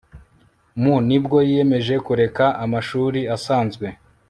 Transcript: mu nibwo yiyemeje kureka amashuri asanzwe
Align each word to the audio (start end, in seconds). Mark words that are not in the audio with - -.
mu 0.81 0.95
nibwo 1.07 1.37
yiyemeje 1.49 1.95
kureka 2.05 2.45
amashuri 2.63 3.19
asanzwe 3.35 3.85